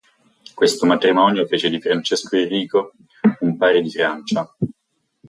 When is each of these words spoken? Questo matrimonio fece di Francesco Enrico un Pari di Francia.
Questo 0.55 0.87
matrimonio 0.87 1.45
fece 1.45 1.69
di 1.69 1.79
Francesco 1.79 2.35
Enrico 2.35 2.93
un 3.41 3.55
Pari 3.55 3.83
di 3.83 3.91
Francia. 3.91 4.51